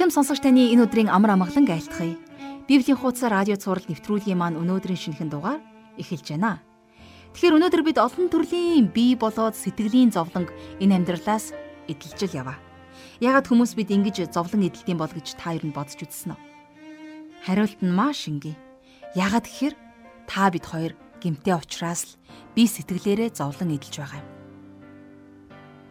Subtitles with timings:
[0.00, 2.16] Эрхэм сонсогч таны энэ өдрийн амар амгалан айлтгая.
[2.64, 5.60] Библийн хуудас радио цаураар нэвтрүүлгийн маань өнөөдрийн шинэхэн дугаар
[6.00, 6.64] эхэлж байна.
[7.36, 11.52] Тэгэхээр өнөөдөр бид олон төрлийн бие болоод сэтгэлийн зовлонг энэ амьдралаас
[11.84, 12.56] эдэлж л яваа.
[13.20, 16.40] Ягаад хүмүүс бид ингэж зовлон эдэлдэм бол гэж та юу бодож үзсэн үү?
[17.44, 18.56] Хариулт нь маш энгийн.
[19.12, 19.76] Ягаад гэхээр
[20.24, 22.16] та бид хоёр гимтэй ухраас л
[22.56, 24.28] би сэтгэлээрээ зовлон эдэлж байгаа юм.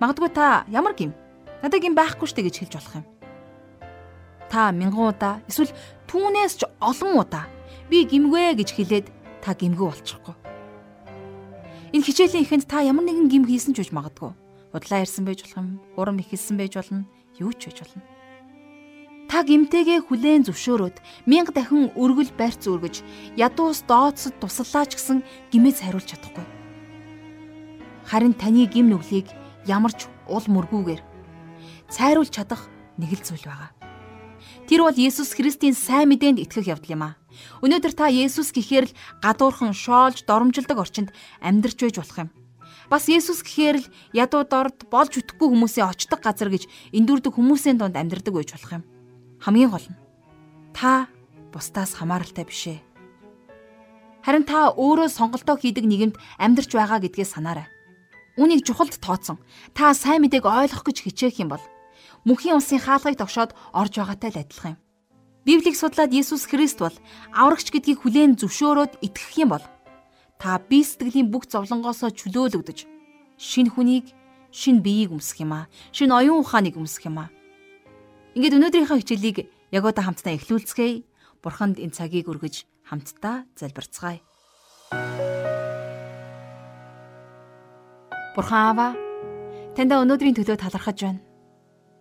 [0.01, 1.13] Магадгүй та ямар гим?
[1.61, 3.18] Надад гим байхгүй штэ гэж хэлж болох юм.
[4.49, 5.69] Та мянган удаа эсвэл
[6.09, 7.45] түүнээс ч олон удаа
[7.89, 9.07] би гимгвэ гэж хэлээд
[9.45, 10.35] та гимгүү болчихгүй.
[11.93, 14.33] Энэ хичээлийн ихэнд та ямар нэгэн гим хийсэн ч үж магадгүй.
[14.73, 17.05] Удлаа ирсэн байж болох юм, урам ихэлсэн байж болно,
[17.41, 18.05] юу ч байж болно.
[19.29, 20.97] Та гимтэйгээ хүлээн зөвшөөрөөд
[21.29, 23.05] мянга дахин өргөл барьц үргэж
[23.37, 25.21] ядуус дооцод туслалаач гэсэн
[25.53, 26.45] гимээс хариулж чадахгүй.
[28.09, 29.29] Харин таны гим нүглийг
[29.69, 31.01] ямар ч ул мөргүүгээр
[31.93, 32.65] цайруулж чадах
[32.97, 33.78] нэг л зүйл байгаа.
[34.69, 37.17] Тэр бол Есүс Христийн сайн мэдээнд итгэх явдал юм аа.
[37.65, 41.09] Өнөөдөр та Есүс гэхээр л гадуурхан шоолж доромжилдог орчинд
[41.41, 42.29] амьдрч байж болох юм.
[42.85, 47.97] Бас Есүс гэхээр л ядуу дорд болж үтэхгүй хүмүүсийн очдог газар гэж эндүрдэг хүмүүсийн дунд
[47.97, 48.83] амьдрдаг байж болох юм.
[49.41, 49.97] Хамгийн гол нь
[50.77, 51.09] та
[51.49, 52.79] бусдаас хамааралтай биш ээ.
[54.21, 57.65] Харин та өөрөө сонголтоо хийдэг нийгэмд амьдарч байгаа гэдгээ санаарай.
[58.37, 59.41] Үнийг чухалд тооцсон.
[59.73, 61.63] Та сайн мэдээг ойлгох гэж хичээх юм бол
[62.27, 64.79] мөнхийн улсын хаалгыг тогшоод орж байгаатай л адилхан юм.
[65.47, 66.95] Библийг судлаад Есүс Христ бол
[67.31, 69.65] аврагч гэдгийг хүлээн зөвшөөрөөд итгэх юм бол
[70.37, 72.85] та бие сэтгэлийн бүх зовлонгоосоо чөлөөлөгдөж
[73.39, 74.11] шин хүнийг
[74.51, 75.71] шин биеийг өмсөх юм аа.
[75.95, 77.29] Шин оюун ухааныг өмсөх юм аа.
[78.35, 79.37] Ингээд өнөөдрийнхөө хичээлийг
[79.71, 81.03] яг одоо хамтдаа эхлүүлцгээе.
[81.39, 84.19] Бурханд энэ цагийг өргөж хамтдаа залбирцгаая.
[88.35, 88.87] Бурхан Аава,
[89.75, 91.28] таньда өнөөдрийн төлөө талархаж байна.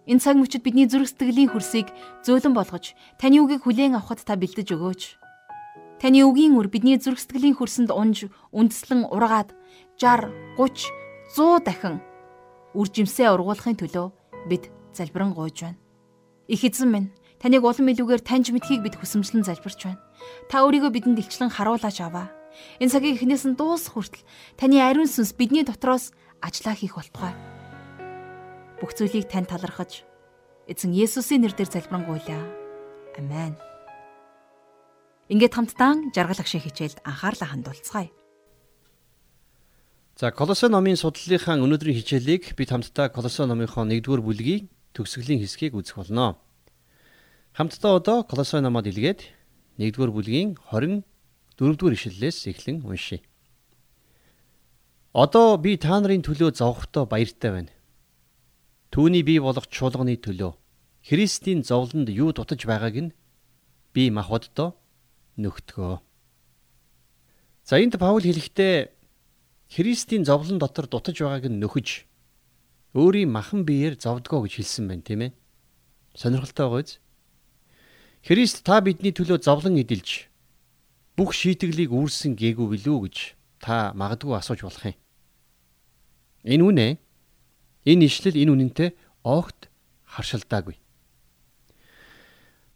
[0.09, 1.93] Энэ цаг мөчид бидний зүрх сэтгэлийн хөрсийг
[2.25, 5.03] зөөлөн болгож таны үгийг хүлээн авахд та бэлдэж өгөөч.
[6.01, 9.53] Таны үгийн үр бидний зүрх сэтгэлийн хөрсөнд унж үндэслэн ургаад
[10.01, 10.89] 60, 30,
[11.37, 12.01] 100 дахин
[12.73, 14.09] үр жимсээ ургуулахын төлөө
[14.49, 15.79] бид залбирэн гуйж байна.
[16.49, 20.01] Их эзэн минь, таныг улам илүүгээр таньж мэдхийг бид хүсэмжлэн залбирч байна.
[20.49, 22.33] Та өөрийгөө бидэнд илчлэн харуулж аваа.
[22.81, 24.25] Энэ цагийг эхнээс нь дуус хүртэл
[24.57, 27.48] таны ариун сүнс бидний дотроос ажиллаа хийх болтугай
[28.79, 30.07] бүх зүйлийг тань талархаж
[30.71, 32.43] эзэн Есүсийн нэрээр залбирanгуйлаа.
[33.19, 33.59] Амен.
[35.29, 38.11] Ингээд хамтдаа жаргал агшийн хичээлд анхаарлаа хандуулцгаая.
[40.19, 45.99] За Колосе номын судлалынхаа өнөөдрийн хичээлийг бид хамтдаа Колосе номынхоо 1-р бүлгийн төгсгөлийн хэсгийг үзэх
[45.99, 46.39] болно.
[47.55, 49.27] Хамтдаа одоо Колосе номоод илгээд
[49.79, 53.23] 1-р бүлгийн 24-р ишлэлээс эхлэн уншийе.
[55.15, 57.78] Одоо би та нарын төлөө зовхтой баяртай байна.
[58.91, 60.53] Түүний бий болох чуулганы төлөө
[61.09, 63.15] Христийн зовлонд юу дутаж байгааг нь
[63.95, 64.77] би махбоддоо
[65.41, 66.01] нөхтгөө.
[67.65, 68.93] За энд Паул хэлэхдээ
[69.69, 72.09] Христийн зовлон дотор дутаж байгааг нь нөхөж
[72.97, 75.33] өөрийн махан биеэр зовдгоо гэж хэлсэн байна тийм ээ.
[76.17, 77.01] Сонирхолтой байгааз.
[78.25, 80.29] Христ та бидний төлөө зовлон эдэлж
[81.17, 83.17] бүх шийтгэлийг үүрсэн гээгүй билүү гэж
[83.63, 84.97] та магадгүй асууж болох юм.
[86.45, 86.87] Энэ үнэ
[87.85, 88.91] Энэ ишлэл энэ үнэнтэй
[89.23, 89.69] огт
[90.09, 90.77] харшилдаагүй.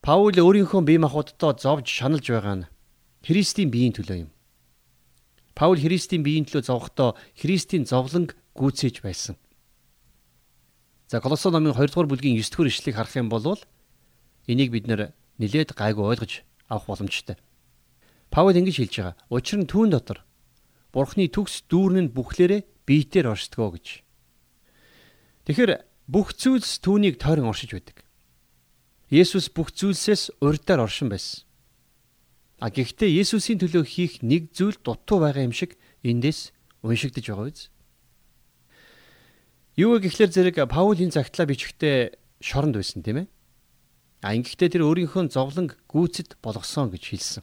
[0.03, 2.69] Паул өөрийнхөө бие махбоддоо зовж шаналж байгаа нь
[3.23, 4.31] Христийн биеийн төлөө юм.
[5.55, 9.39] Паул Христийн биеийн төлөө зовхдоо Христийн зовлонг гүйцээж байсан.
[11.07, 13.47] За Колосо номын 2 дугаар бүлгийн 9 дугаар ишлэгийг харах юм бол
[14.51, 17.37] энийг бид нэр нилээд гайгүй ойлгож авах боломжтой.
[18.33, 19.15] Паул ингэж хэлж байгаа.
[19.31, 20.25] Учир нь түүн дотор
[20.93, 24.05] Бурхны төгс дүүрэн нь бүхлээрээ биетээр оршдгоо гэж.
[25.47, 28.07] Тэгэхээр бүх зүйлс түүнийг тойрон оршиж байдаг.
[29.11, 31.45] Есүс бүх зүйлсээс урьдаар оршин байсан.
[32.63, 35.75] А гэхдээ Есүсийн төлөө хийх нэг зүйл дутуу байгаа юм шиг
[36.07, 36.55] эндээс
[36.87, 37.69] уншигдж байгаа биз?
[39.75, 43.29] Юу гэхлээр зэрэг Паулийн загтлаа бичгтээ шоронд байсан тийм ээ.
[44.23, 47.43] А ингэхдээ тэр өөрийнхөө зовлонг гүйцэд болгосон гэж хэлсэн.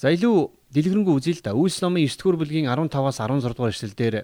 [0.00, 1.54] За илүү дэлгэрэнгүй үзье л да.
[1.54, 4.14] Үйлс номын 9 дугаар бүлгийн 15-аас 16 дугаар эшлэлдэр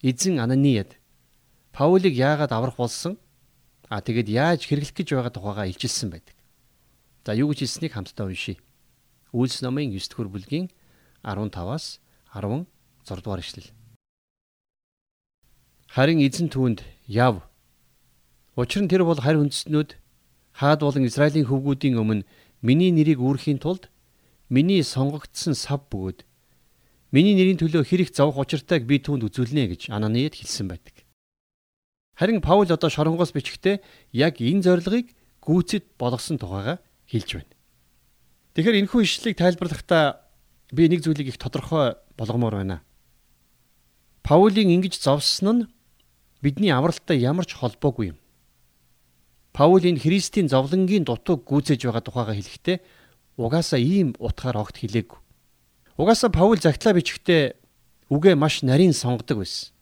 [0.00, 1.01] эзэн Ананиад
[1.72, 3.16] Паулийг яагаад аврах болсон?
[3.88, 6.36] А тэгэд яаж хэрэглэх гэж байгаа тухайга илчилсэн байдаг.
[7.24, 8.60] За юу гэж хэлснийг хамтдаа уншийе.
[9.32, 10.68] Үйлс номын 9 дэх бүлгийн
[11.24, 12.00] 15-аас
[12.32, 13.72] 16 дугаар ишлэл.
[15.88, 17.44] Харин эзэн түүнд яв.
[18.56, 19.96] Учир нь тэр бол харь үндэстнүүд
[20.56, 22.28] хаад болон Израилийн хөвгүүдийн өмнө
[22.60, 23.88] миний нэрийг үүрэхийн тулд
[24.48, 26.24] миний сонгогдсон сав бөгөөд
[27.12, 31.01] миний нэрийн төлөө хэрэг зовх учиртайг би түүнд үзүүлнэ гэж Ананиад хэлсэн байдаг.
[32.22, 33.82] Харин Паул одоо шоронгоос бичгтээ
[34.14, 35.10] яг энэ зорилгыг
[35.42, 36.78] гүйцэд болгосон тухайга
[37.10, 37.50] хэлж байна.
[38.54, 40.22] Тэгэхээр энэхүү ишлэлийг тайлбарлахдаа
[40.70, 42.86] би нэг зүйлийг их тодорхой болгомоор байна.
[44.22, 45.68] Паулийн ингэж зовсон нь
[46.38, 48.18] бидний авралтай ямар ч холбоогүй юм.
[49.50, 52.78] Паул энэ Христийн зовлонгийн дутууг гүйцээж байгаа тухайга хэлэхдээ
[53.34, 55.18] угаасаа ийм утгаар огт хэлээгүй.
[55.98, 57.58] Угаасаа Паул загтлаа бичихтэй
[58.14, 59.74] үгээ маш нарийн сонгодог байсан.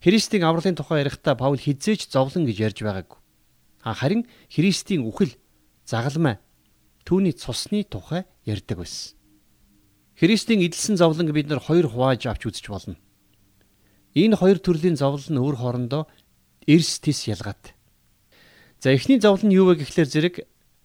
[0.00, 3.20] Христийн авралын тухай ярихдаа Паул хизээч зовлон гэж ярьж байгаагүй.
[3.84, 5.36] Харин Христийн үхэл,
[5.84, 6.40] загалмай
[7.04, 9.20] түүний цусны тухай ярьдаг байсан.
[10.16, 12.96] Христийн эдэлсэн зовлонг бид нар хоёр хувааж авч үзэж болно.
[14.16, 16.08] Энэ хоёр төрлийн зовлон нь өөр хоорондоо
[16.64, 17.76] эрс тис ялгаатай.
[18.80, 20.34] За эхний зовлон нь юу вэ гэхлээр зэрэг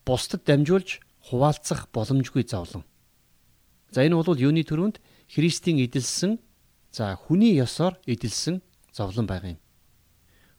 [0.03, 0.99] бусдад дамжуулж
[1.31, 2.83] хуваалцах боломжгүй зовлон.
[3.91, 4.99] За энэ бол юуны төрөнд
[5.31, 6.39] Христийн эдэлсэн
[6.91, 8.61] за хүний ёсоор эдэлсэн
[8.95, 9.61] зовлон байгаа юм.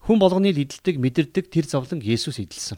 [0.05, 2.77] Хүн болгоны л эдэлдэг мэдэрдэг тэр зовлон Есүс эдэлсэн.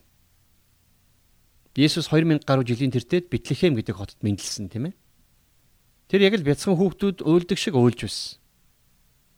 [1.75, 4.95] Есүс 2000 гаруй жилийн тэртет Бэтлехэм гэдэг хотод мэндэлсэн тийм ээ.
[6.09, 8.39] Тэр яг л бяцхан хүүхдүүд уйлдаг шиг уйлж байсан.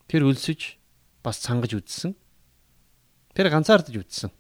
[0.06, 0.76] Тэр өлсөж
[1.24, 2.12] бас цангаж үдсэн.
[3.34, 4.30] Тэр ганцаардаж үдсэн.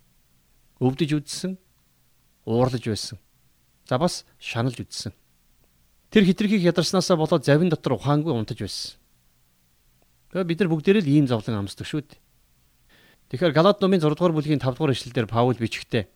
[0.78, 1.58] Өвдөж үдсэн.
[2.46, 3.18] Уурлаж байсан.
[3.88, 5.12] За бас шаналж үдсэн.
[6.10, 8.99] Тэр хитрхийг ядарснаасаа болоод завин дотор ухаангүй унтаж байсан.
[10.30, 12.20] Тэгээ бид нар бүгдээрээ л ийм зовлон амсдаг шүү дээ.
[13.34, 16.06] Тэгэхээр Галаад номын 6 дугаар бүлгийн 5 дугаар ишлэлдэр Паул бичгтээ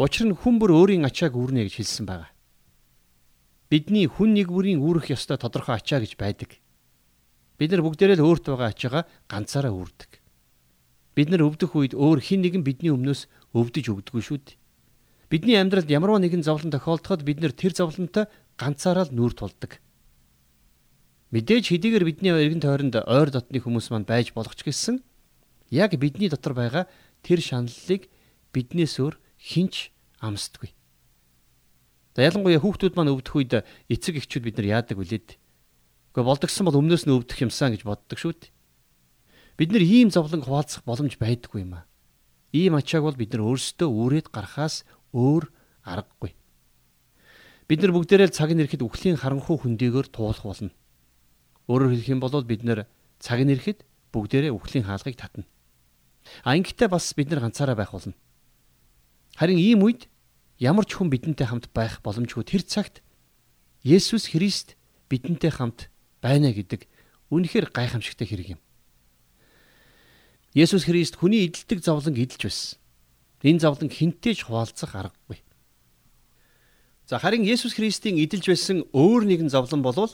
[0.00, 2.32] Учир нь хүн бүр өөрийн ачааг үүрнэ гэж хэлсэн байгаа.
[3.68, 6.56] Бидний хүн нэг бүрийн үүрэх ёстой тодорхой ачаа гэж байдаг.
[7.60, 10.24] Бид нар бүгдээрээ л өөрт байгаа ачаагаа ганцаараа үүрдэг.
[11.12, 14.56] Бид нар өвдөх үед өөр хин нэгэн бидний өмнөөс өвдөж өгдөггүй шүү дээ.
[15.28, 18.24] Бидний амьдралд ямарваа нэгэн зовлон тохиолдоход бид нар тэр зовлонтой
[18.56, 19.84] ганцаараа л нүүр тулдаг.
[21.30, 24.98] Мэдээж хэдийгээр бидний эргэн тойронд ойр дотны хүмүүс маань байж болох ч гэсэн
[25.70, 26.84] яг бидний дотор байгаа
[27.22, 28.10] тэр шаналлыг
[28.50, 30.74] биднээс өөр хинч амсдаггүй.
[32.18, 35.38] За ялангуяа хүүхдүүд маань өвдөх үед эцэг эхчүүд бид нар яадаг вүлээд.
[36.10, 38.50] Гэхдээ болдгсон бол өмнөөс нь өвдөх юмсан гэж боддог шүү дээ.
[39.54, 41.86] Бид нар ийм зовлон хуваалцах боломж байдаггүй юм аа.
[42.50, 44.82] Ийм ачааг бол бид нар өөрсдөө үүрээд гарахаас
[45.14, 45.46] өөр
[45.86, 46.34] аргагүй.
[47.70, 50.74] Бид нар бүгдээрээ цаг нэрэхэд үхлийн харанхуй хөндийгөөр туулах болно.
[51.70, 52.90] Өөрөөр хэлэх юм бол бид нар
[53.22, 55.46] цаг нэрэхэд бүгдээрээ үхлийн хаалгыг татна.
[56.42, 58.18] А ингэхдээ бас бид нар ганцаараа байх болно.
[59.38, 60.10] Харин ийм үед
[60.58, 63.06] ямар ч хүн бидэнтэй хамт байх боломжгүй тэр цагт
[63.86, 64.74] Есүс Христ
[65.06, 65.86] бидэнтэй хамт
[66.18, 66.90] байна гэдэг
[67.30, 68.60] үнэхээр гайхамшигтай хэрэг юм.
[70.58, 72.82] Есүс Христ хүний эдэлдэг зовлон эдэлж байсан.
[73.46, 75.38] Энэ зовлон хинтээ ч хуваалцах аргагүй.
[77.06, 80.12] За харин Есүс Христийн эдэлж байсан өөр нэгэн зовлон болвол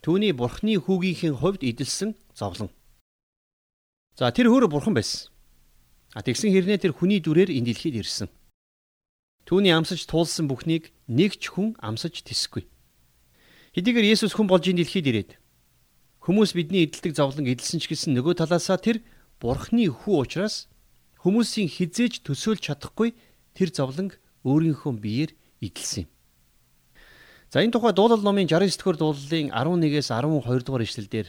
[0.00, 2.72] түүний Бурхны хүүгийнхээ хувьд эдэлсэн зовлон.
[4.16, 5.28] За тэр өөрөө бурхан байсан.
[6.16, 8.28] А тэгсэн хэрнээ тэр хүний дүрээр энэ дэлхийд ирсэн.
[9.44, 12.64] Түүний амсаж туулсан бүхнийг нэг ч хүн амсаж тэсэхгүй.
[13.76, 15.30] Хэдийгээр Есүс хүн болж энэ дэлхийд ирээд
[16.24, 19.00] хүмүүс бидний эдэлдэг зовлон эдэлсэн ч гэсэн нөгөө талаасаа тэр
[19.40, 20.68] Бурхны хүү учраас
[21.24, 23.16] хүмүүсийн хизээж төсөөлж чадахгүй
[23.56, 25.30] тэр зовлонг өөрийнхөө биеэр
[25.64, 26.10] эдэлсэн юм.
[27.50, 31.26] За энэ тухай дуулал номын 69 дугаар дуулалын 11-ээс 12 дугаар ишлэлдэр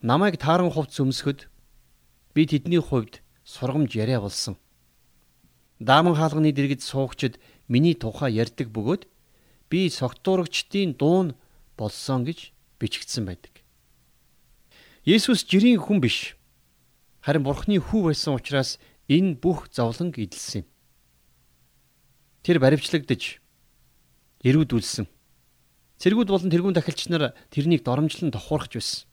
[0.00, 1.52] намайг тааран хувц өмсгöd
[2.32, 4.56] би тэдний хувьд сургамж яриа болсон.
[5.78, 7.36] Дааман хаалганы дэргэд суугчид
[7.68, 9.04] миний тухай ярьдаг бөгөөд
[9.68, 11.36] би согтуурагчдын дуун
[11.76, 13.52] болсон гэж бичигдсэн байдаг.
[15.04, 16.40] Есүс жирийн хүн биш.
[17.20, 18.80] Харин Бурхны хүү байсан учраас
[19.12, 20.66] энэ бүх зовлон эдэлсэн юм.
[22.40, 23.44] Тэр баривчлагдж
[24.44, 25.06] эрүүдүүлсэн.
[25.96, 29.08] Цэргүүд болон тэрүүн дахилч нар тэрнийг доромжлон тохуурхж байсан.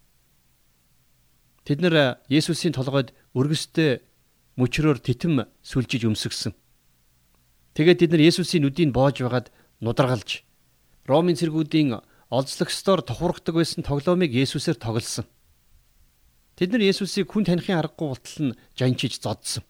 [1.64, 4.04] Тэд нар Есүсийн толгойд өргөстэй
[4.60, 6.52] мөчрөөр титэм сүлжиж өмсгсөн.
[7.72, 9.48] Тэгээд тэд нар Есүсийн нүдийг боож байгаад
[9.80, 10.44] нударгалж
[11.08, 12.00] Ромын цэргүүдийн
[12.32, 15.28] олзлогсдоор тохургадаг байсан тоглоомыг Есүсээр тоглосон.
[16.56, 19.64] Тэд нар Есүсийг хүн танихын аргагүй болтол нь жанчиж зодсон.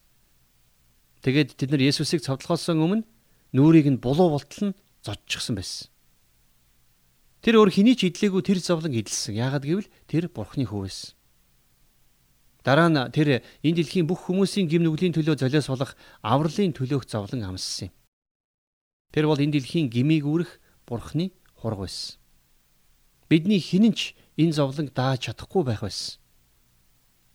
[1.26, 3.08] Тэгээд тэд нар Есүсийг цовдлохоос өмнө
[3.56, 5.92] нүрийг нь булуу болтол нь зодчихсон байсан.
[7.44, 9.36] Тэр өөр хэний ч идлээгүй тэр зовлон эдэлсэн.
[9.36, 11.14] Яагад гэвэл тэр Бурхны байсан.
[12.64, 17.44] Дараа нь тэр энэ дэлхийн бүх хүмүүсийн гим нүглийн төлөө золиос болох авралын төлөөх зовлон
[17.44, 17.94] амссан юм.
[19.12, 22.16] Тэр бол энэ дэлхийн гмийг үүрэх бурхны хург байсан.
[23.28, 26.24] Бидний хинэнч энэ зовлонг дааж чадахгүй байх байсан.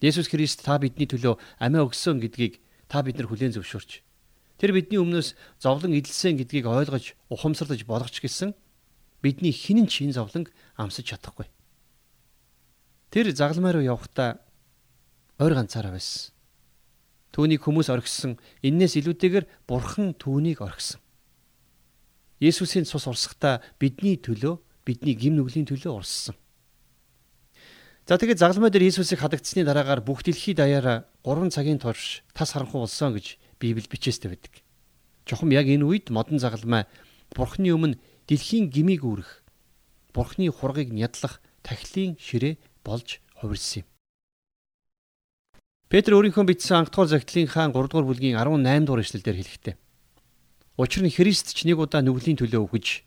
[0.01, 4.01] Есүс Христ та бидний төлөө амиа өгсөн гэдгийг та бид нар хүлээн зөвшөөрч
[4.59, 8.53] тэр бидний өмнөөс зовлон эдэлсэн гэдгийг ойлгож ухамсарлаж болгоч гэсэн
[9.23, 11.47] бидний хинэнч энэ зовлонг амсаж чадахгүй.
[13.11, 14.43] Тэр загламаар явхдаа
[15.39, 16.35] ойр ганцаараа байсан.
[17.33, 18.37] Түүнийг хүмүүс орхисон.
[18.65, 21.01] Иннээс илүүтэйгээр Бурхан түүнийг орхисон.
[22.41, 26.35] Есүсийн цус урсгахдаа бидний төлөө, бидний гим нүглийн төлөө урссан.
[28.09, 32.81] За тэгээд загламай дээр Иесусыг хадагдсны дараагаар бүх дэлхий даяараа 3 цагийн турш тас харанхуй
[32.81, 34.63] болсон гэж Библи бичээстэй байдаг.
[35.27, 36.87] Чухам яг энэ үед модон загламай
[37.35, 38.01] Бурхны өмнө
[38.31, 39.45] дэлхийн гмийг үүрэх,
[40.17, 43.89] Бурхны хургийг нядлах тахилын ширээ болж хувирсан юм.
[45.93, 49.77] Петр өөрийнхөө бичсэн анх дугаар загтлынхаа 3 дугаар бүлгийн 18 дугаар эшлэлдэр хэлэхдээ
[50.79, 53.03] Учир нь Христ ч нэг удаа нүглийн төлөө өгөж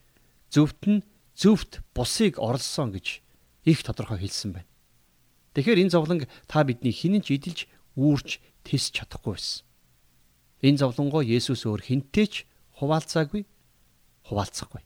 [0.51, 1.07] зөвхт нь
[1.39, 3.23] зөвхт бусыг орлсон гэж
[3.63, 4.67] их тодорхой хэлсэн байна.
[5.55, 9.63] Тэгэхээр энэ зовлон та бидний хинэн ч идэлж үүрч тэсч чадахгүй байсан.
[10.61, 12.33] Энэ зовлонгоо Есүс өөр хинтээ ч
[12.77, 13.45] хуваалцаагүй,
[14.29, 14.81] хуваалцахгүй.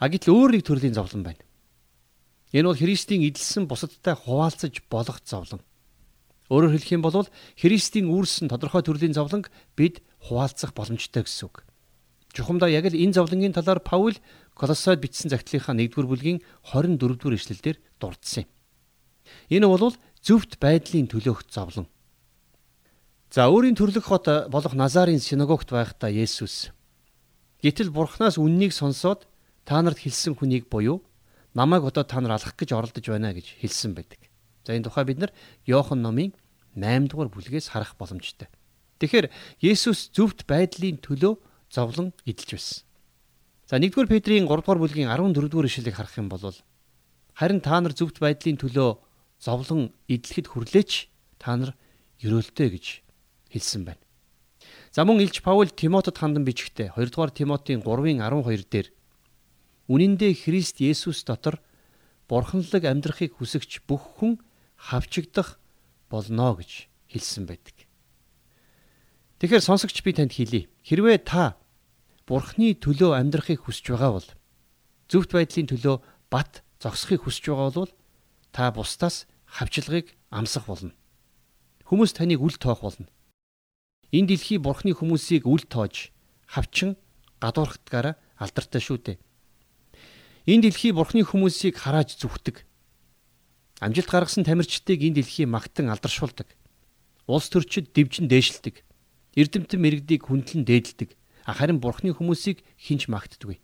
[0.00, 1.44] А гэтэл өөр нэг төрлийн зовлон байна.
[2.56, 5.60] Энэ бол Христийн идэлсэн бусадтай хуваалцаж болох зовлон.
[6.48, 7.28] Өөрөөр хэлэх юм бол
[7.60, 11.68] Христийн үүрсэн тодорхой төрлийн зовлонг бид хуваалцах боломжтой гэсэн үг.
[12.32, 14.16] Чухамдаа яг л энэ зовлонгийн талаар Паул
[14.56, 16.40] Колоссойд бичсэн загтлынхаа 1-р бүлгийн
[16.72, 18.50] 24-р эшлэлдэр дурдсан юм.
[19.52, 19.92] Энэ бол
[20.24, 21.84] зөвхт байдлын төлөөх зовлон.
[23.28, 26.72] За өөрийн төрлөх хот болох Назарын синагогт байхдаа Есүс
[27.60, 29.28] гítэл Бурханаас үннийг сонсоод
[29.68, 31.04] та нарт хэлсэн хүнийг буюу
[31.52, 34.16] намайг одоо та нар алах гэж оролдож байна гэж хэлсэн байдаг.
[34.64, 35.32] За энэ тухай бид нар
[35.68, 36.32] Иохан номын
[36.72, 38.48] 8 дугаар бүлгээс харах боломжтой.
[38.96, 39.28] Тэгэхээр
[39.60, 41.36] Есүс зөвхт байдлын төлөө
[41.68, 42.80] зовлон эдэлж байсан.
[43.68, 46.40] За 1-р Петрийн 3 дугаар бүлгийн 14 дугаар ишлэгийг харах юм бол
[47.36, 48.96] харин та нар зөвхт байдлын төлөө
[49.36, 51.76] зовлон идэлхэд хүрлээч та нар
[52.24, 52.86] ерөөлтэй гэж
[53.52, 54.02] хэлсэн байна.
[54.92, 58.88] За мөн Илч Паул Тимотед хандан бичгтээ 2 дугаар Тимотийн 3-ын 12 дээр
[59.88, 61.64] Үнэн дээр Христ Есүс дотор
[62.28, 64.36] бурханлаг амьдрахыг хүсэгч бүх хүн
[64.76, 65.56] хавчигдах
[66.12, 67.88] болно гэж хэлсэн байдаг.
[69.40, 70.68] Тэгэхээр сонсогч би танд хэлье.
[70.84, 71.56] Хэрвээ та
[72.28, 74.28] бурхны төлөө амьдрахыг хүсэж байгаа бол
[75.08, 75.96] зөвхт байдлын төлөө
[76.28, 77.92] бат зогсохыг хүсэж байгаа бол
[78.52, 80.92] та бусдаас хавчлагыг амсах болно.
[81.88, 83.08] Хүмүүс таныг үл тоох болно.
[84.08, 86.08] Энэ дэлхий бурхны хүмүүсийг үл тоож
[86.48, 86.96] хавчин
[87.44, 89.16] гадуурхатгаараа алдартай шүү дээ.
[90.48, 92.64] Энэ дэлхий бурхны хүмүүсийг харааж зүвхдэг.
[93.84, 96.48] Амжилт гаргасан тамирчдыг энэ дэлхий магтан алдаршуулдаг.
[97.28, 98.80] Улс төрчид дивжин дээшилдэг.
[99.36, 101.12] Эрдэмтэн мэрэгдийг хүндлэн дээдэлдэг.
[101.44, 103.60] Харин бурхны хүмүүсийг хинч магтдаггүй.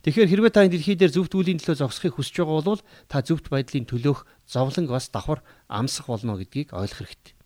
[0.00, 3.52] Тэгэхээр хэрвээ та энэ дэлхий дээр зөвхт үлийн төлөө зогсохыг хүсэж байгаа бол та зөвхт
[3.52, 7.36] байдлын төлөөх зовлон бас давхар амсах болно гэдгийг ойлгох хэрэгтэй.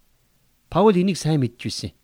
[0.75, 1.95] Паул энийг сайн мэдж байсан.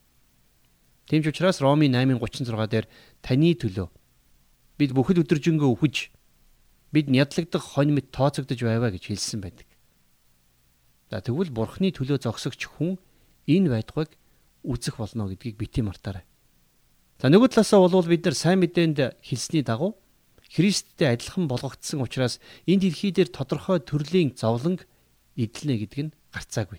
[1.11, 2.87] Тийм ч учраас Роми 8:36 дээр
[3.19, 3.91] таны төлөө
[4.79, 6.15] бид бүхэл өдржингөө үхэж
[6.95, 9.67] бид нядлагдах хонь мэт тооцогдож байваа гэж хэлсэн байдаг.
[11.11, 12.95] За тэгвэл бурхны төлөө зогсогч хүн
[13.51, 14.15] энэ байдгыг
[14.63, 16.23] үзэх болно гэдгийг бити мартаарай.
[17.19, 19.99] За нөгөө талаасаа бол бид нар сайн мэдээнд хэлсний дагуу
[20.47, 22.39] Христтэй адилхан болгогдсон учраас
[22.71, 24.87] энэ дэлхий дээр тодорхой төрлийн зовлонг
[25.35, 26.79] эдлэнэ гэдг нь гарцаагүй.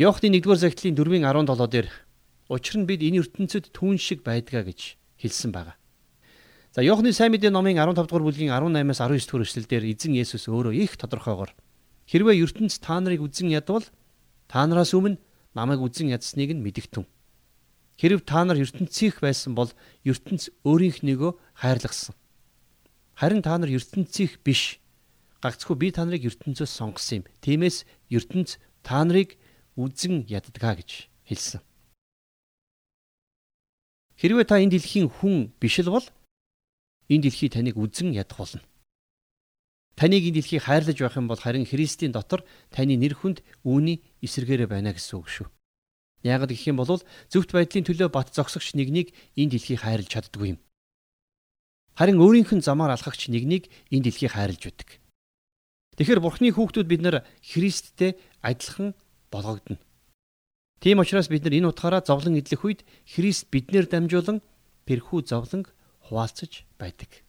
[0.00, 1.88] Иохны 1-р загтлын 4-ийн 17 дээр
[2.48, 5.76] учир нь бид энэ ертөнцид түүн шиг байдгаа гэж хэлсэн байгаа.
[6.72, 10.72] За Иохны сайн мэдээ номын 15 дугаар бүлгийн 18-аас 19 дугаар эшлэлдэр эзэн Есүс өөрөө
[10.80, 11.52] их тодорхойгоор
[12.08, 13.84] хэрвээ ертөнц та нарыг үзэн ядвал
[14.48, 15.20] та нараас өмнө
[15.52, 17.04] намайг үзэн ядсныг нь мэдэгтэн.
[18.00, 19.68] Хэрв та нар ертөнцийнх байсан бол
[20.08, 22.16] ертөнц өөрийнх нэгөө хайрлагсан.
[23.12, 24.80] Харин та нар ертөнцийнх биш.
[25.44, 27.24] Гагцхүү би та нарыг ертөнцөөс сонгосон юм.
[27.44, 29.36] Тиймээс ертөнц та нарыг
[29.76, 31.60] үзэн яддгаа гэж хэлсэн.
[34.20, 36.06] Хэрвээ та энэ дэлхийн хүн биш л бол
[37.08, 38.62] энэ дэлхий таныг үзэн ядах болно.
[39.96, 44.68] Таныг энэ дэлхий хайрлаж байх юм бол харин Христийн дотор таны нэр хүнд үүний эсэргээрээ
[44.70, 45.48] байна гэсэн үг шүү.
[46.22, 47.02] Яг гэх юм бол
[47.32, 50.58] зөвхт байдлын төлөө бат зогсогч нэгнийг энэ дэлхий хайрлж чаддгүй юм.
[51.98, 54.88] Харин өөрийнх нь замаар алхагч нэгнийг энэ дэлхий хайрлж байдаг.
[55.98, 58.96] Тэгэхээр Бурхны хүүхдүүд бид нар Христтэй адилхан
[59.32, 59.80] болгогдно.
[60.82, 64.44] Тийм учраас бид нар энэ утгаараа зовлон идэх үед Христ биднэр дамжуулан
[64.84, 65.72] перхүү зовлонг
[66.06, 67.24] хуваалцаж байдаг.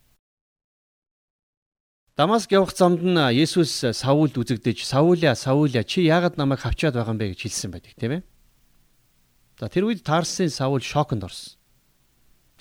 [2.17, 7.21] Дамаск явах замд нь Есүс Саулд үзэгдэж Сауля Сауля чи яагаад намайг хавчаад байгаа юм
[7.21, 8.23] бэ гэж хэлсэн байдаг тийм ээ.
[9.57, 11.57] За тэр үед Тарсын Саул шоконд орсон.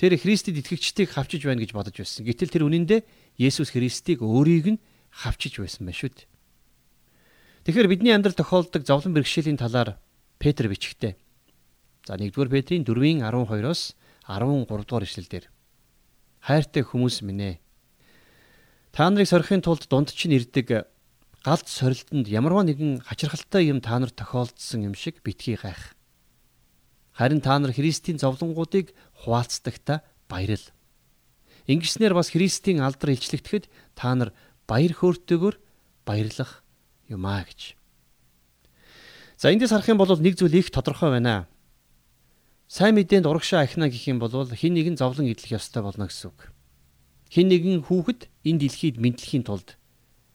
[0.01, 2.25] Тэр Христэд итгэгчдийг хавчиж байна гэж бодож байсан.
[2.25, 3.01] Гэтэл тэр үнэндээ
[3.37, 4.83] Есүс Христийг өөрийг нь
[5.13, 6.32] хавчиж байсан байна шүү дээ.
[7.62, 10.02] Тэгэхээр бидний амьдрал тохиолддог зовлон бэрхшээлийн талаар
[10.42, 11.14] Петр бичгтээ.
[12.02, 13.95] За 1-р Петрийн 4-ийн 12-оос
[14.26, 15.47] 13 дугаар ишлэлдэр
[16.42, 17.54] Хайртай хүмүүс минь ээ.
[18.90, 20.90] Та нарыг сорихын тулд дунд чинь ирдэг
[21.47, 25.95] галд сорилтонд ямарваа нэгэн хачирхалтай юм та нарт тохиолдсон юм шиг битгий гайх.
[27.14, 28.90] Харин та нар Христийн зовлонгуудыг
[29.23, 30.66] хуваалцдагта баярл.
[31.71, 34.35] Ингэснээр бас Христийн алдар илчлэгдэхэд та нар
[34.66, 35.62] баяр хөөртэйгөр
[36.02, 36.62] баярлах
[37.12, 37.76] юмаа гэж.
[39.37, 41.47] За эндээс харах юм бол нэг зүйл их тодорхой байна.
[42.73, 46.49] Сайн мэдээнд урагшаа ахна гэх юм бол хин нэгэн зовлон идэх ёстой болно гэсэн үг.
[47.28, 49.76] Хин нэгэн хүүхэд энэ дэлхийд мэдлэхийн тулд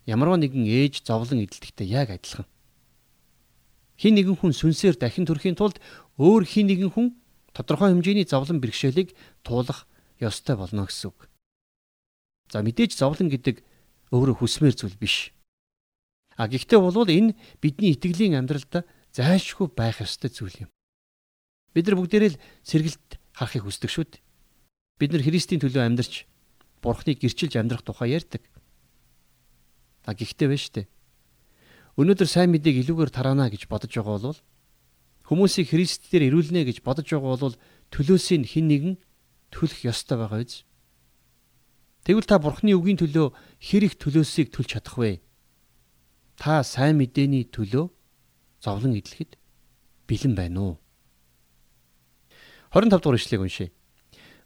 [0.05, 2.45] ямарваа нэгэн ээж зовлон идэлтэгтэй яг адилхан.
[3.97, 5.81] Хин нэгэн хүн сүнсээр дахин төрхийн тулд
[6.21, 7.17] өөр хин нэгэн хүн
[7.53, 9.89] тодорхой хэмжээний зовлон бэрхшээлийг туулах
[10.21, 11.25] ёстой болно гэсэн үг.
[12.53, 13.65] За мэдээж зовлон гэдэг
[14.13, 15.33] өөрөө хүсмээр зүйл биш.
[16.37, 20.71] А гэхдээ бол энэ бидний итгэлийн амьдралд зайлшгүй байх ёстой зүйл юм.
[21.73, 24.21] Бид нар бүгдээрээ л сэргэлт харахыг хүсдэг шүү дээ.
[25.01, 26.29] Бид нар Христийн төлөө амьдарч
[26.85, 28.45] Бурхныг гэрчилж амьдрах тухай ярьдаг.
[30.05, 30.87] А гэхдээ шүү дээ.
[31.97, 34.39] Өнөөдөр сайн мэдээг илүүгээр тараана гэж бодож байгаа бол
[35.25, 37.57] хүмүүсийг Христээр ирүүлнэ гэж бодож байгаа бол
[37.89, 38.95] төлөөсөө хэн нэгэн
[39.49, 40.61] төлөх ёстой байгаа биз?
[42.05, 45.19] Тэгвэл та Бурхны үгийн төлөө хэр их төлөөсийг төлж чадах вэ?
[46.37, 47.89] Та сайн мэдээний төлөө
[48.61, 49.41] зовлон идэлхэд
[50.05, 50.75] бэлэн байна уу?
[52.69, 53.69] 25 дугаар ишлэгийг уншъя.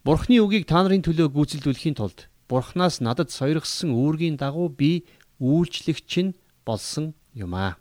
[0.08, 5.04] Бурхны үгийг та нарын төлөө гүйцэлдүүлэхийн тулд Бурханаас надад сойрхсон үүргийн дагуу би
[5.44, 7.76] үйлчлэгч нь болсон юм аа.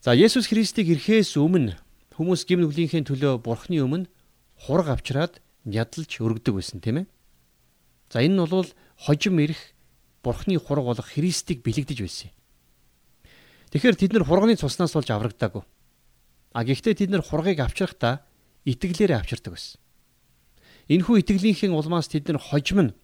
[0.00, 1.76] За Есүс Христийг ирэхээс өмнө
[2.16, 4.08] хүмүүс гим нүглийнхээ төлөө Бурхны өмнө
[4.64, 7.06] хураг авчраад ядалж өргөдөг байсан тийм ээ.
[8.12, 9.60] За энэ нь бол хожим ирэх
[10.22, 12.36] Бурхны хураг болох Христийг бэлэгдэж байсан юм.
[13.74, 15.62] Тэгэхээр тэд нар хурганы цуснаас болж аврагдаагүй.
[16.52, 18.22] А гэхдээ тэд нар хургийг авчрахдаа
[18.68, 19.80] итгэлээрээ авчирдаг байсан.
[20.92, 22.96] Энэхүү итгэлийнхээ улмаас тэд нар хожим нь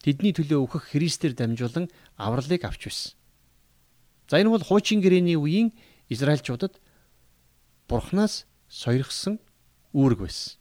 [0.00, 3.12] тэдний төлөө өгөх Христээр дамжуулан авралыг авч байсан.
[4.30, 5.74] За энэ бол хуучин гэрээний үеийн
[6.08, 6.80] Израильчуудад
[7.88, 9.40] Бурханаас сойрхсон
[9.92, 10.56] үүрэг байсан.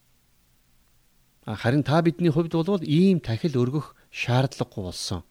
[1.45, 5.23] Харин та бидний хувьд бол ийм тахил өргөх шаардлагагүй болсон.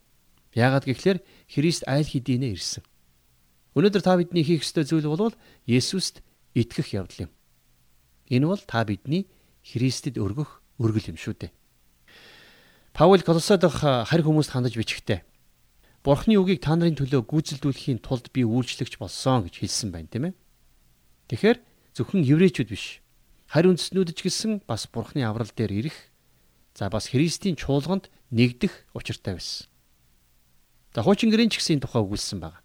[0.53, 2.85] Яагаад гэвэл Христ айл хэдийнэ ирсэн.
[3.73, 5.33] Өнөөдөр та бидний хийх ёстой зүйл бол
[5.65, 6.21] Есүст
[6.53, 7.33] итгэх явдал юм.
[8.29, 9.29] Энэ бол та бидний
[9.65, 11.53] Христэд өргөх өргөл юм шүү дээ.
[12.93, 15.25] Паул Колосой дахь харь хүмүүст хандаж бичгтээ.
[16.05, 20.35] Бурхны үгийг та нарын төлөө гүйцэлдүүлэхийн тулд би үйлчлэгч болсон гэж хэлсэн байна, тийм ээ.
[21.33, 21.59] Тэгэхээр
[21.97, 23.01] зөвхөн еврейчүүд биш.
[23.49, 25.97] Харь үндэстнүүд ч гэсэн бас Бурхны аврал дээр ирэх,
[26.77, 29.72] за бас Христийн чуулганд нэгдэх учиртай байсан.
[30.93, 32.61] За хуучин гэрийн ч гэсэн тухай өгүүлсэн байна.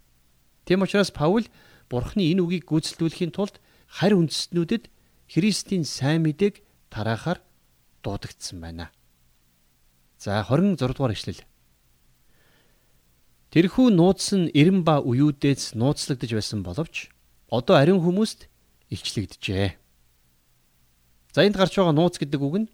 [0.68, 1.48] Тийм учраас Паул
[1.88, 3.56] Бурхны энэ үгийг гүйцэлдүүлэхийн тулд
[3.88, 4.92] харь үндэстнүүдэд
[5.32, 6.60] Христийн сайн мэдээг
[6.92, 7.40] тараахаар
[8.04, 8.92] дуудагдсан байна.
[10.20, 11.40] За 26 дугаар ишлэл.
[13.48, 17.08] Тэрхүү нууц нь эрэм ба уюудээс нууцлагдж байсан боловч
[17.48, 18.44] одоо ариун хүмүүст
[18.92, 19.80] илчлэгдэжээ.
[21.32, 22.68] За энд гарч байгаа нууц гэдэг үг нь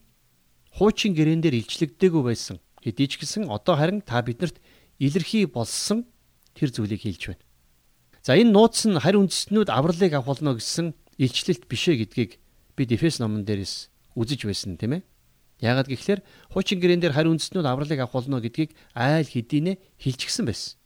[0.74, 2.58] хуучин гэрээн дээр илчлэгдээгүй байсан.
[2.82, 4.58] Хэдий ч гэсэн одоо харин та биднэрт
[4.98, 6.06] илэрхий болсон
[6.54, 7.44] тэр зүйлийг хэлж байна.
[8.24, 12.40] За энэ нууц нь харь үндэстнүүд авралыг авах болно гэсэн илчлэлт бишээ гэдгийг
[12.76, 15.02] бид Эфес номон дээрээс үзэж байсан тийм ээ.
[15.60, 20.80] Яагаад гэвэл хуучин гэрэн дээр харь үндэстнүүд авралыг авах болно гэдгийг айл хэдийнэ хэлчихсэн байсан.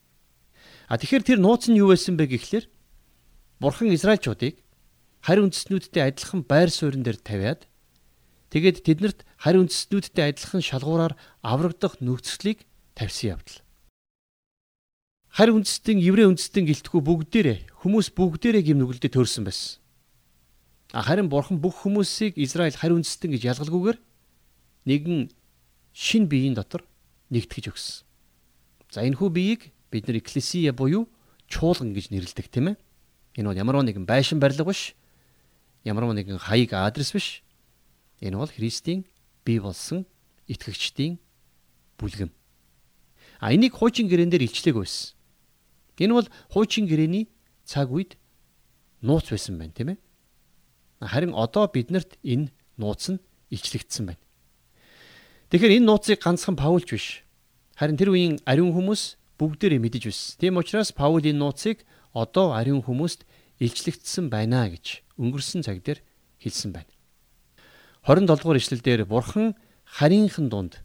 [0.89, 2.67] А тэгэхээр тэр нууц нь юу байсан бэ гэхлээр
[3.61, 4.65] Бурхан Израильчуудыг
[5.23, 7.67] харь үндэстнүүдтэй адилхан байр суурин дээр тавиад
[8.51, 12.65] тэгээд тэднэрт харь үндэстнүүдтэй адилхан шалгуураар аврагдах нөхцөлийг
[12.97, 13.68] тавьсан явдал.
[15.33, 19.79] Харь үндэстэн еврей үндэстэн гэлтгүү бүгдээрээ хүмүүс бүгдээрээ гим нүгэлдээ төрсэн байсан.
[20.91, 23.99] Харин бурхан бүх хүмүүсийг Израиль харь үндэстэн гэж ялгалгүйгээр
[24.89, 25.29] нэгэн
[25.93, 26.83] шин биеийн дотор
[27.29, 28.09] нэгтгэж өгсөн.
[28.89, 29.63] За энэ хүү биеийг
[29.93, 31.13] бид нар экклесия буюу
[31.45, 32.77] чуулган гэж нэрлэдэг тийм ээ.
[33.37, 34.97] Энэ бол ямар нэгэн байшин барилга биш.
[35.85, 37.45] Ямар нэгэн хаяг адрес биш.
[38.25, 39.05] Энэ бол Христийн
[39.45, 40.09] бие болсон
[40.49, 41.21] итгэгчдийн
[42.01, 42.33] бүлгэм.
[43.45, 45.18] А энийг хуучин гэрээн дээр илчлээг байсан.
[45.99, 47.29] Энэ бол хуучин гэрээний
[47.67, 48.17] цаг үед
[49.03, 49.99] нууц байсан байна тийм ээ.
[51.03, 54.23] Харин одоо биднэрт энэ нууц нь илчлэгдсэн байна.
[55.51, 57.25] Тэгэхээр энэ нууцыг ганцхан Паулч биш.
[57.79, 60.37] Харин тэр үеийн ариун хүмүүс бүгдээрээ мэдэж байсан.
[60.39, 63.25] Тийм учраас Паул энэ нууцыг одоо ариун хүмүүст
[63.63, 66.03] илчлэгдсэн байна гэж өнгөрсөн цаг дээр
[66.43, 66.91] хэлсэн байна.
[68.07, 70.83] 27 дугаар ишлэлдэр Бурхан харийнхын дунд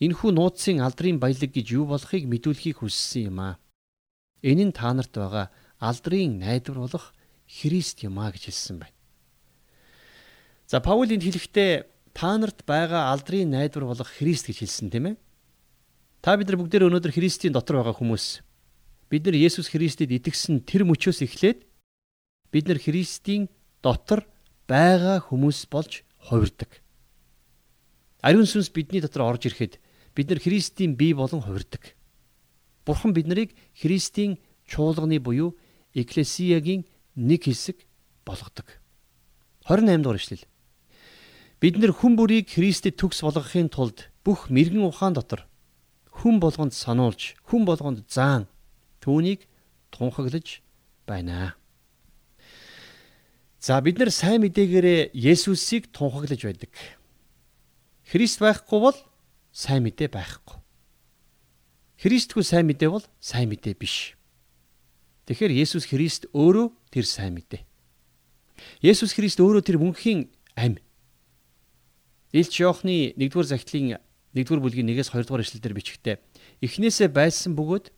[0.00, 3.54] энэхүү нууцын алдрын баялаг гэж юу болохыг мэдүүлэхийг хүссэн юм аа.
[4.42, 5.50] Энэ нь та нарт байгаа
[5.80, 7.12] алдрын найдвар болох
[7.50, 8.96] Христ юм аа гэж хэлсэн байна.
[10.70, 15.16] За Паул энд хэлэхдээ та нарт байгаа алдрын найдвар болох Христ гэж хэлсэн тийм ээ.
[16.22, 18.44] Та бид нар бүгдээ өнөөдөр Христийн дотор байгаа хүмүүс.
[19.10, 21.66] бид нар Есүс Христэд итгэсэн тэр мөчөөс эхлээд
[22.54, 23.50] бид нар Христийн
[23.82, 24.22] дотор
[24.70, 26.78] байгаа хүмүүс болж хувирдаг.
[28.22, 29.82] Ариун сүнс бидний дотор орж ирэхэд
[30.14, 31.98] бид нар Христийн бие болон хувирдаг.
[32.90, 35.54] Бурхан бид нарыг Христийн чуулганы буюу
[35.94, 36.82] Экклесиягийн
[37.14, 37.86] нэг хэсэг
[38.26, 38.66] болгодог.
[39.70, 40.44] 28 дугаар ишлэл.
[41.62, 45.46] Бид нэр хүн бүрийг Христэд төгс болгохын тулд бүх мэрэгэн ухаан дотор
[46.10, 48.50] хүн болгонд сануулж, хүн болгонд заан
[48.98, 49.46] түүнийг
[49.94, 50.60] тунхаглаж
[51.06, 51.54] байна.
[53.62, 56.72] За бид нар сайн мэдээгээрээ Есүсийг тунхаглаж байдаг.
[58.10, 58.98] Христ байхгүй бол
[59.52, 60.59] сайн мэдээ байхгүй.
[62.00, 64.16] Христгүй сайн мэдээ бол сайн мэдээ биш.
[65.28, 67.60] Тэгэхээр Есүс Христ өөрөө тэр сайн мэдээ.
[68.80, 70.80] Есүс Христ өөрөө тэр мөнхийн ам.
[72.32, 74.00] Илч Иохны 1-р захидлын
[74.32, 76.16] 1-р бүлгийн 1-ээс 2-р эшлэлдэр бичгтээ
[76.64, 77.92] эхнээсээ байсан бөгөөд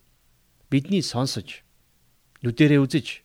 [0.67, 1.61] бидний сонсож
[2.41, 3.21] нүдэрээ үзэж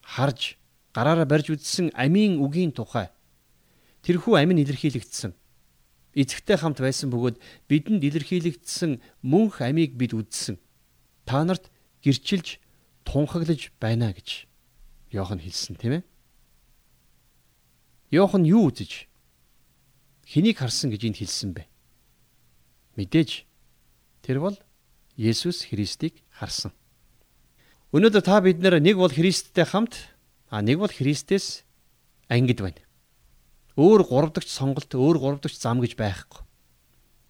[0.00, 0.56] харж
[0.94, 3.10] гараараа барьж үзсэн амийн үгийн тухай
[4.06, 5.34] тэрхүү амин илэрхийлэгдсэн.
[6.16, 7.36] Эцэгтэй хамт байсан бөгөөд
[7.68, 10.56] бидэнд илэрхийлэгдсэн мөнх амийг бид үзсэн.
[11.28, 11.68] Та нарт
[12.00, 12.56] гэрчилж
[13.04, 14.48] тунхаглаж байна гэж
[15.12, 16.02] Йохан хэлсэн тийм ээ.
[18.16, 19.12] Йохан юу үзэж
[20.24, 21.68] хэнийг харсан гэж энд хэлсэн бэ?
[22.96, 23.44] Мэдээж
[24.24, 24.56] тэр бол
[25.20, 26.72] Есүс Христийг харсан.
[27.92, 30.16] Өнөөдөр та бид нэг бол Христтэй хамт
[30.48, 31.66] а нэг бол Христээс
[32.32, 32.85] ангид байна.
[33.76, 36.42] Өөр гуравдагч сонголт, өөр гуравдагч зам гэж байхгүй.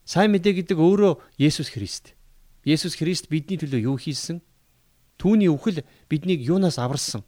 [0.07, 2.15] Сайн мэдээ гэдэг өөрөө Есүс Христ.
[2.63, 4.39] Есүс Христ бидний төлөө юу хийсэн?
[5.19, 7.27] Түүний үхэл биднийг юунаас аварсан?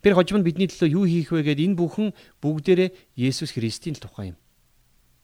[0.00, 2.08] Тэр хожим нь бидний төлөө юу хийх вэ гэд энэ бүхэн
[2.40, 4.40] бүгдээрээ Есүс Христийн тухай юм.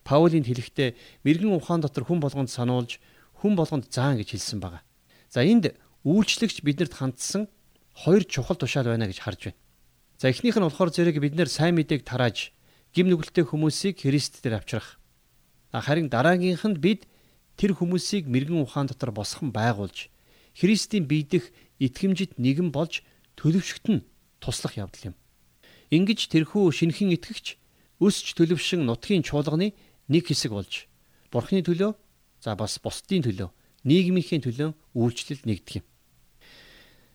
[0.05, 0.93] Паулийн хэлэхдээ
[1.25, 3.01] мэрэгэн ухаан дотор хүн болгонд сануулж
[3.41, 4.83] хүн болгонд заан гэж хэлсэн байна.
[5.31, 7.47] За энд үйлчлэгч биднэрт хандсан
[7.95, 9.61] хоёр чухал тушаал байна гэж харж байна.
[10.19, 12.51] За эхнийх нь болохоор зэрэг бид нэр сайн мэдээг тарааж
[12.93, 15.01] гим нүгэлтэй хүмүүсийг Христ дээр авчрах.
[15.73, 17.09] Харин дараагийнх нь бид
[17.57, 20.13] тэр хүмүүсийг мэрэгэн ухаан дотор босгон байгуулж
[20.53, 21.49] Христийн биедэх
[21.81, 23.01] итгэмжит нэгэн болж
[23.41, 24.05] төлөвшгтөн
[24.41, 25.17] туслах явдал юм.
[25.89, 27.57] Ингиж тэрхүү шинхэн итгэгч
[28.01, 29.73] өсч төлөвшин нутгийн чуулганы
[30.13, 30.89] нэг хэсэг болж
[31.33, 31.97] Бурхны төлөө
[32.45, 33.49] за бас бусдын төлөө
[33.89, 35.87] нийгмийнхээ төлөө үйлчлэл нэгдэх юм.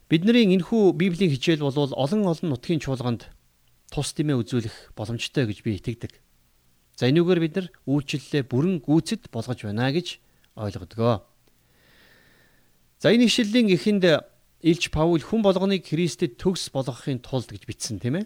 [0.10, 3.30] Бидний энэхүү Библийн хичээл бол олон олон нутгийн чуулганд
[3.92, 6.14] тус дэмээ үзүүлэх боломжтой гэж би итгэдэг.
[6.98, 10.20] За энүүгээр бид нар үйлчлэлээ бүрэн гүйцэд болгож байна гэж
[10.58, 11.24] ойлгодгоо.
[13.00, 14.06] За энэ ишлэлийн эхэнд
[14.66, 18.26] Илч Паул хүн болгоныг Христэд төгс болгохын тулд гэж бичсэн тийм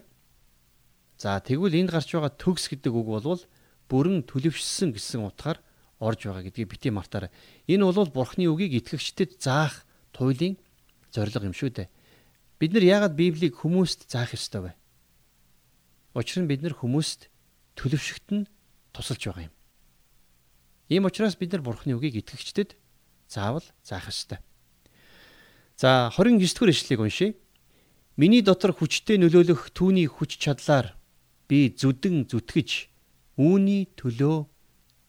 [1.20, 3.44] За тэгвэл энд гарч байгаа төгс гэдэг үг бол
[3.92, 5.60] бүрэн төлөвшсөн гэсэн утгаар
[6.00, 7.30] орж байгаа гэдгийг бити мартаарай.
[7.68, 9.84] Энэ бол Бурхны үгийг итгэгчдэд заах
[10.16, 10.56] туйлын
[11.12, 11.88] зорилго юм шүү дээ.
[12.56, 14.72] Бид нар яагаад Библийг хүмүүст заах ёстой вэ?
[16.14, 17.32] Учир нь бид нар хүмүүст
[17.76, 18.48] төлөвшөгт нь
[18.92, 19.54] тусалж байгаа юм.
[20.92, 22.76] Ийм учраас бид нар Бурхны үгийг итгэгчдэд
[23.32, 24.38] заавал заах ёстой.
[25.80, 27.34] За 29 дугаар ишлэгийг уншъя.
[28.20, 30.92] Миний дотор хүчтэй нөлөөлөх түүний хүч чадлаар
[31.48, 32.92] би зүдэн зүтгэж
[33.40, 34.36] үүний төлөө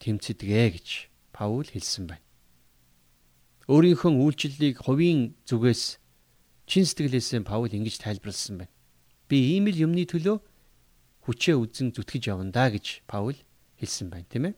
[0.00, 0.88] тэмцэдгээ гэж
[1.36, 2.24] Паул хэлсэн байна.
[3.68, 6.00] Өөрийнхөө үйлчлэлийг хувийн зүгээс
[6.64, 8.72] чин сэтгэлээсээ Паул ингэж тайлбарласан байна.
[9.28, 10.40] Би ийм л юмны төлөө
[11.24, 13.36] хүчээ үзэн зүтгэж явна да гэж Паул
[13.80, 14.54] хэлсэн байна, тийм ээ.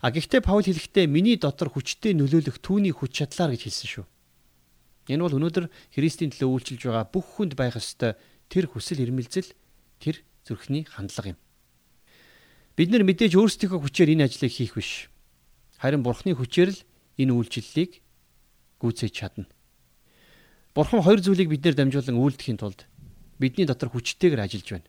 [0.00, 4.06] А гэхдээ Паул хэлэхдээ миний дотор хүчтэй нөлөөлөх түүний хүч чадлаар гэж хэлсэн шүү.
[5.10, 8.16] Энэ бол өнөөдөр Христийн төлөө үйлчилж байгаа бүх хүнд байх ёстой
[8.48, 9.52] тэр хүсэл эрмэлзэл
[10.00, 11.38] тэр зүрхний хандлага юм.
[12.76, 15.08] Бид нар мэдээж өөрсдийнхөө хүчээр энэ ажлыг хийх биш.
[15.80, 16.80] Харин Бурхны хүчээр л
[17.20, 18.00] энэ үйлчлэлийг
[18.80, 19.48] гүйцээж чадна.
[20.74, 22.88] Бурхан хоёр зүйлийг биднэр дамжуулан үйлдэхийн тулд
[23.38, 24.88] бидний дотор хүчтэйгээр ажиллаж байна.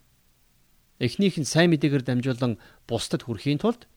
[0.99, 2.55] Эхнийх нь сайн мэдээгээр дамжуулан
[2.88, 3.88] бусдад хүрэхийн тулд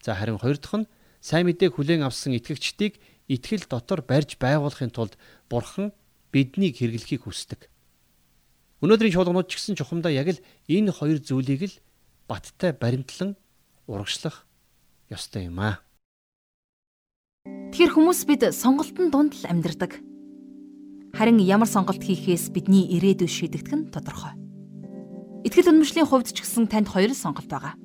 [0.00, 2.96] за харин хоёр дахь нь сайн мэдээг хүлээн авсан итгэгчдийг
[3.28, 5.20] итгэл дотор барьж байгуулахын тулд
[5.52, 5.92] Бурхан
[6.32, 7.68] биднийг хэрэглэхийг хүсдэг.
[8.80, 11.76] Өнөөдрийн чуулганууд ч гэсэн чухамдаа яг л энэ хоёр зүйлийг л
[12.28, 13.36] баттай баримтлан
[13.84, 14.48] урагшлах
[15.12, 15.84] ёстой юм аа.
[17.72, 20.00] Тэгэхээр хүмүүс бид сонголтын дунд л амьдардаг.
[21.12, 24.43] Харин ямар сонголт хийхээс бидний ирээдүйг шийдэгдэх нь тодорхой.
[25.44, 27.76] Итгэл үнэмшлийн хувьд ч гэсэн танд хоёр сонголт байгаа.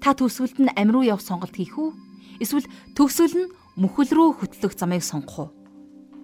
[0.00, 1.92] Та төсвөлд нь амь руу явах сонголт хийх үү?
[2.40, 2.64] Эсвэл
[2.96, 5.50] төгсвөл нь мөхөл рүү хөтлөх замыг сонгох уу?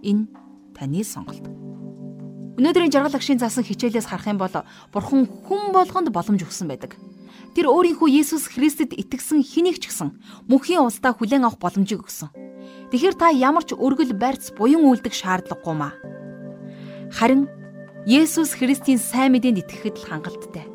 [0.01, 0.33] Энэ
[0.73, 1.45] таны сонголт.
[2.57, 4.53] Өнөөдрийн жаргал агшийн заасан хичээлээс харах юм бол
[4.93, 6.97] Бурхан хүн болгонд боломж өгсөн байдаг.
[7.53, 10.17] Тэр өөрийнхөө Есүс Христэд итгэсэн хэнийг ч гэсэн
[10.49, 12.33] мөнхийн улсдаа хүлээн авах боломжийг өгсөн.
[12.93, 15.95] Тэгэхээр та ямар ч өргөл барьц буян үйлдэх шаардлагагүй маа.
[17.11, 17.49] Харин
[18.07, 20.70] Есүс Христийн сайн мэдээнд итгэхэд л хангалттай.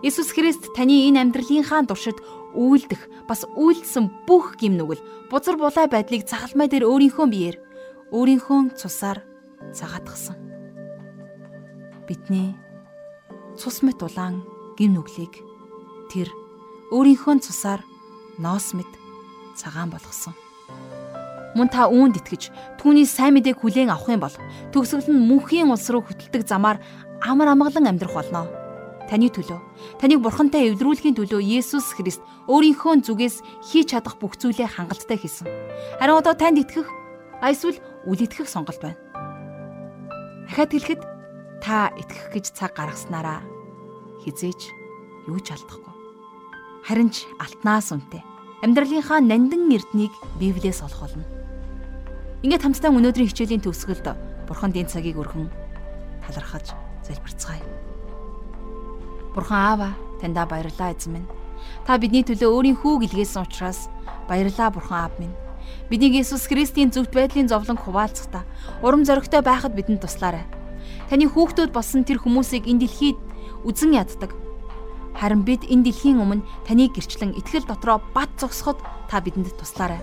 [0.00, 2.16] Есүс Христ таны энэ амьдралынхаа туршид
[2.56, 7.56] үйлдэх бас үйлдсэн бүх гим нүгэл бузар булай байдлыг цагалмай дээр өөрийнхөө биеэр
[8.08, 9.20] өөрийнхөө цусаар
[9.76, 10.40] цагаатгсан.
[12.08, 12.56] Бидний
[13.60, 14.40] цус мэт улаан
[14.80, 15.36] гим нүглийг
[16.08, 16.32] тэр
[16.90, 17.84] өөрийнхөө цусаар
[18.40, 18.88] ноос мэт
[19.52, 20.32] цагаан болгосон.
[21.54, 22.48] Мөн та үүнд итгэж
[22.80, 24.36] түүний сайн мэдээг хүлээн авах юм бол
[24.72, 26.80] төгсгөл нь мөнхийн улс руу хөтэлдэг замаар
[27.20, 28.59] амар амгалан амьдрах болно.
[29.10, 29.58] Таны төлөө,
[29.98, 35.50] таныг бурхантай эвдрүүлэхийн төлөө Есүс Христ өөрийнхөө зүгээс хийж чадах бүх зүйлээ хангалттай хийсэн.
[35.98, 36.86] Харин одоо танд итгэх
[37.42, 39.02] эсвэл үл итгэх сонголт байна.
[40.46, 41.02] Дахиад хэлэхэд
[41.58, 43.42] та итгэх гэж цаг гаргаснараа
[44.22, 44.70] хизээж
[45.26, 45.90] юу ч алдахгүй.
[46.86, 48.22] Харин ч алтнаас үнэтэй.
[48.62, 51.26] Амьдралынхаа нандин эрднийг Библиэс олох болно.
[52.46, 54.06] Ингээд хамтдаа өнөөдрийн хичээлийн төгсгөлд
[54.46, 55.50] Бурханд энэ цагийг өргөн
[56.22, 57.89] талархаж залбирцгаая.
[59.34, 59.90] Бурхан Аава,
[60.20, 61.28] таньда баярлалаа эзэн минь.
[61.86, 63.86] Та бидний төлөө өөрийн хүүг илгээсэн учраас
[64.26, 65.38] баярлалаа Бурхан Аав минь.
[65.86, 68.42] Биднийг Иесус Христийн зөвхт байдлын зовлон хуваалцахдаа
[68.82, 70.42] урам зоригтой байхад бидэнд туслаарай.
[71.14, 73.18] Таны хүүхдүүд болсон тэр хүмүүсийг энэ дэлхийд
[73.62, 74.34] үзэн яддаг.
[75.14, 80.02] Харин бид энэ дэлхийн өмнө таны гэрчлэн итгэл дотроо бат зогсоход та бидэнд туслаарай.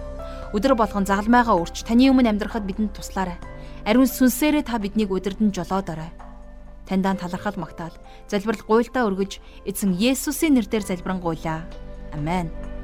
[0.55, 3.35] Өдөр болгон загалмайгаа өрч таны өмнө амьдрахад бидэнд туслаарай.
[3.83, 6.11] Ариун сүнсээрээ та биднийг удирдан жолоодорой
[6.87, 7.95] таньдаа талархал магтаал
[8.31, 11.67] залбирал гуйлдаа өргөж эзэн Есүсийн нэрээр залбирanгуйлаа.
[12.15, 12.76] Амен.